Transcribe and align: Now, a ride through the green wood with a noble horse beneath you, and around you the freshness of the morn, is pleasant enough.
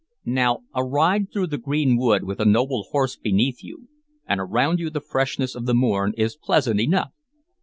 Now, 0.25 0.61
a 0.73 0.83
ride 0.83 1.31
through 1.31 1.45
the 1.45 1.59
green 1.59 1.95
wood 1.95 2.23
with 2.23 2.39
a 2.39 2.43
noble 2.43 2.87
horse 2.89 3.15
beneath 3.15 3.63
you, 3.63 3.87
and 4.25 4.41
around 4.41 4.79
you 4.79 4.89
the 4.89 4.99
freshness 4.99 5.53
of 5.53 5.67
the 5.67 5.75
morn, 5.75 6.13
is 6.17 6.35
pleasant 6.35 6.79
enough. 6.79 7.11